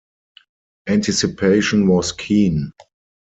Anticipation 0.87 1.87
was 1.87 2.11
keen. 2.11 2.73